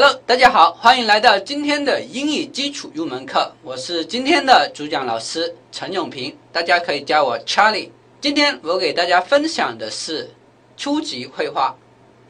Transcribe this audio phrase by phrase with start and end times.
[0.00, 3.50] Hello，大家好，欢迎来到今天的英语基础入门课。
[3.64, 7.90] 我是今天的主讲老师陈永平，大家可以叫我 Charlie。
[8.20, 10.30] 今天我给大家分享的是
[10.76, 11.74] 初级绘画。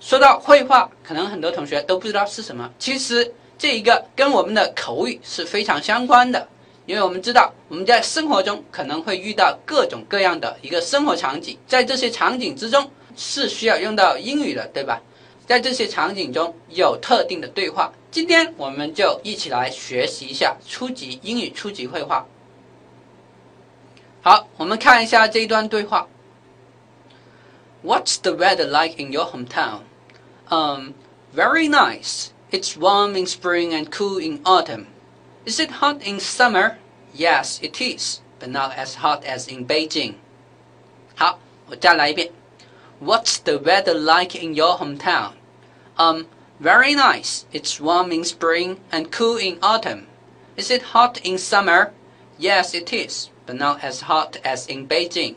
[0.00, 2.70] 说到绘画，可能很多同学都不知道是什么。
[2.78, 6.48] 其实这一个跟我们的口语是非常相关的，
[6.86, 14.98] 因为我们知道我们在生活中可能会遇到各种各样的一个生活场景，在这些场景之中是需要用到英语的，对吧？
[15.47, 22.25] 在这些场景中有特定的对话，今天我们就一起来学习一下初级英语初级绘画。
[24.21, 26.07] 好，我们看一下这一段对话。
[27.83, 29.81] What's the weather like in your hometown?
[30.47, 30.93] Um,
[31.35, 32.27] very nice.
[32.49, 34.85] It's warm in spring and cool in autumn.
[35.45, 36.77] Is it hot in summer?
[37.13, 40.13] Yes, it is, but not as hot as in Beijing.
[41.15, 42.31] 好，我再来一遍。
[43.01, 45.31] What's the weather like in your hometown?
[45.98, 46.26] Um,
[46.60, 47.44] very nice.
[47.52, 50.06] It's warm in spring and cool in autumn.
[50.56, 51.90] Is it hot in summer?
[52.38, 55.34] Yes, it is, but not as hot as in Beijing.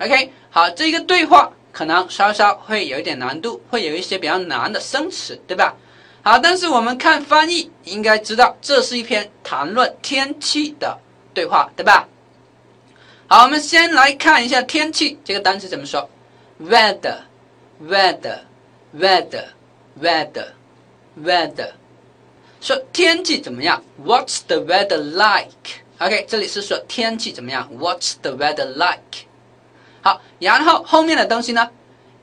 [0.00, 5.76] OK，好，这个对话可能稍稍会有一点难度，会有一些比较难的生词，对吧？
[6.24, 10.98] 好，但是我们看翻译，应该知道这是一篇谈论天气的
[11.32, 12.08] 对话，对吧？
[13.28, 16.10] 好，我们先来看一下天气这个单词怎么说
[16.60, 18.40] ：weather，weather，weather。
[18.98, 19.44] weather
[20.00, 20.52] Weather,
[21.22, 21.72] weather，
[22.60, 29.26] 说天气怎么样？What's the weather like？OK，这里是说天气怎么样？What's the weather like？
[30.00, 31.70] 好，然后后面的东西呢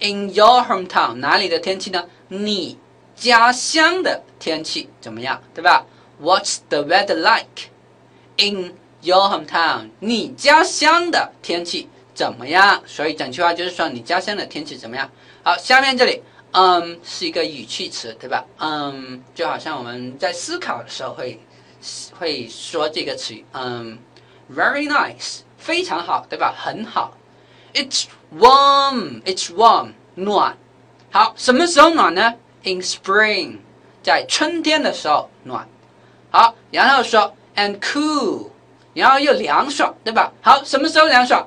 [0.00, 2.06] ？In your hometown，哪里的天气呢？
[2.28, 2.78] 你
[3.14, 5.42] 家乡的天气怎么样？
[5.54, 5.86] 对吧
[6.20, 12.82] ？What's the weather like？In your hometown，你家乡的天气怎么样？
[12.86, 15.10] 所以整句话就是说你家乡的天气怎么样？
[15.42, 16.22] 好，下面这里。
[16.52, 18.44] 嗯，是一个语气词，对吧？
[18.58, 21.38] 嗯，就好像我们在思考的时候会
[22.18, 23.98] 会说这个词，嗯
[24.50, 26.54] ，very nice，非常好，对吧？
[26.56, 27.12] 很好。
[27.74, 30.56] It's warm，it's warm，暖。
[31.10, 33.58] 好，什么时候暖呢？In spring，
[34.02, 35.68] 在春天的时候暖。
[36.30, 38.48] 好，然后说 and cool，
[38.94, 40.32] 然后又凉爽，对吧？
[40.42, 41.46] 好，什么时候凉爽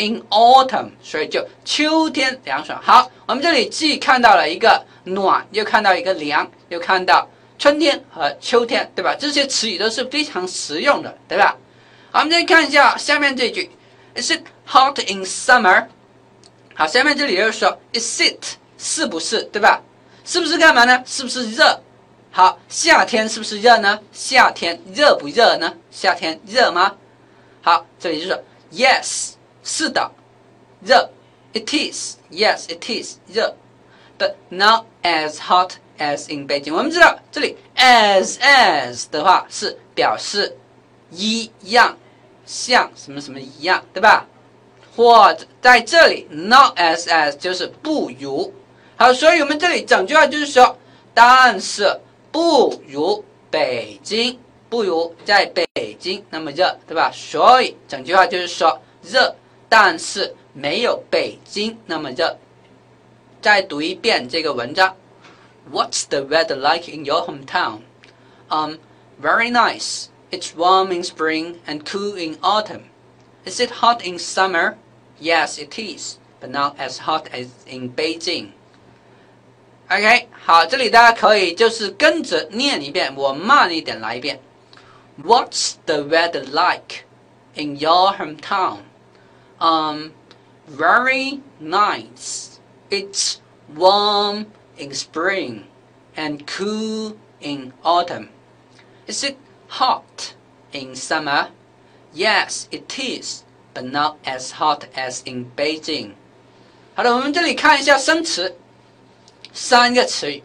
[0.00, 2.80] ？In autumn，所以就秋天凉爽。
[2.82, 7.28] 好，我们这里既看到了一个暖，又看到一个凉，又看到
[7.58, 9.14] 春天和秋天，对吧？
[9.14, 11.54] 这些词语都是非常实用的，对吧？
[12.10, 13.70] 好，我们再看一下下面这句
[14.14, 15.88] ：Is it hot in summer？
[16.74, 18.42] 好，下面这里又说：Is it
[18.78, 19.82] 是不是，对吧？
[20.24, 21.02] 是不是干嘛呢？
[21.04, 21.78] 是不是热？
[22.30, 24.00] 好，夏天是不是热呢？
[24.12, 25.74] 夏天热不热呢？
[25.90, 26.96] 夏天热吗？
[27.60, 29.32] 好，这里就是 Yes。
[29.62, 30.10] 是的，
[30.82, 31.10] 热
[31.52, 33.54] ，it is，yes it is 热
[34.18, 36.74] ，but not as hot as in Beijing。
[36.74, 40.56] 我们知道这里 as as 的话是表示
[41.10, 41.96] 一样，
[42.46, 44.26] 像什么什么一样，对吧？
[44.96, 48.52] 或者在这里 not as as 就是不如。
[48.96, 50.76] 好，所以我们这里整句话就是说，
[51.14, 52.00] 但是
[52.32, 54.38] 不如北京，
[54.68, 55.66] 不如在北
[55.98, 57.10] 京那么热，对吧？
[57.12, 59.34] 所以整句话就是说热。
[59.69, 62.37] 但是没有北京那么热。
[63.41, 64.95] 再读一遍这个文章。
[65.71, 67.81] What's the weather like in your hometown?
[68.49, 68.77] Um,
[69.21, 70.09] very nice.
[70.31, 72.83] It's warm in spring and cool in autumn.
[73.45, 74.75] Is it hot in summer?
[75.19, 78.49] Yes, it is, but not as hot as in Beijing.
[79.87, 84.39] OK，好，这里大家可以就是跟着念一遍，我慢一点来一遍。
[85.23, 87.05] What's the weather like
[87.55, 88.79] in your hometown?
[89.59, 90.11] um,
[90.67, 92.59] very nice.
[92.89, 93.39] It's
[93.75, 95.65] warm in spring
[96.15, 98.29] and cool in autumn.
[99.07, 100.35] Is it hot
[100.71, 101.49] in summer?
[102.13, 103.43] Yes, it is,
[103.73, 106.13] but not as hot as in Beijing.
[106.95, 108.55] 好的，我们这里看一下生词，
[109.51, 110.43] 三个词语，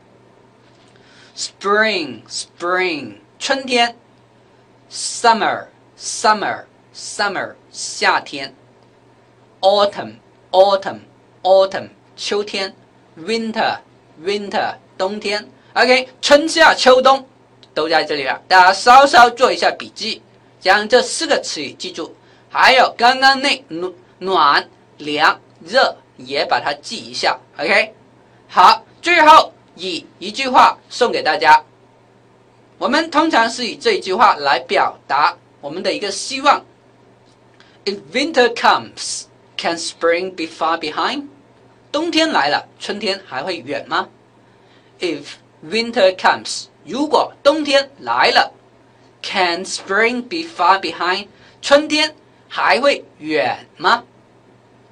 [1.36, 3.98] ：spring，spring，春天
[4.92, 8.54] ；summer，summer，summer 夏天
[9.62, 10.18] ，autumn
[10.52, 11.00] autumn
[11.42, 12.76] autumn 秋天
[13.18, 13.80] ，winter
[14.24, 15.50] winter 冬天。
[15.74, 17.28] OK，春夏秋冬
[17.74, 20.22] 都在这里了，大家稍稍做一下笔记，
[20.60, 22.16] 将这四个词语记住。
[22.48, 24.70] 还有刚刚那暖暖
[25.00, 27.40] 凉热也把它记一下。
[27.58, 27.94] OK，
[28.48, 31.64] 好，最后以一句话送给大家。
[32.78, 36.64] 我们通常是以这一句话来表达我们的一个希望。
[37.86, 39.24] If winter comes,
[39.58, 41.28] can spring be far behind？
[41.92, 44.10] 冬天来了，春天还会远吗
[45.00, 45.24] ？If
[45.64, 48.52] winter comes，如果冬天来了
[49.22, 51.28] ，can spring be far behind？
[51.62, 52.16] 春天
[52.50, 54.04] 还会远吗？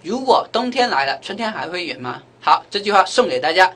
[0.04, 2.22] 如果冬天来了，春天还会远吗？
[2.42, 3.74] 好，这句话送给大家。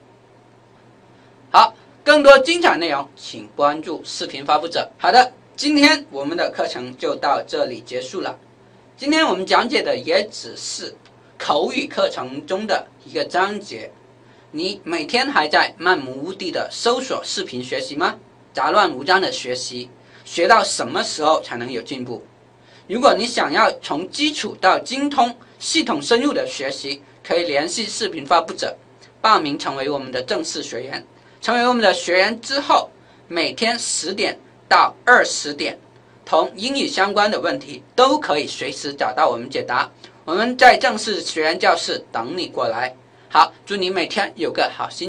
[1.50, 1.74] 好。
[2.04, 4.90] 更多精彩内容，请关注视频发布者。
[4.98, 8.40] 好的，今天我们的课程就到这里结束了。
[8.96, 10.96] 今天我们讲解的也只是
[11.38, 13.92] 口语课程中的一个章节。
[14.52, 18.16] 你每天还在漫无目的的搜索视频学习吗？
[18.54, 19.90] 杂乱无章的学习，
[20.24, 22.24] 学到什么时候才能有进步？
[22.88, 28.76] 如果你想要从基础到精通、系统深入的学习，可以联系视频发布者，
[29.22, 31.06] 报名成为我们的正式学员。
[31.42, 32.90] 成为我们的学员之后，
[33.28, 34.38] 每天十点
[34.68, 35.78] 到二十点，
[36.26, 39.90] 同英语相关的问题都可以随时找到我们解答。
[40.26, 42.96] 我们在正式学员教室等你过来。
[43.30, 44.96] 好，祝你每天有个好心。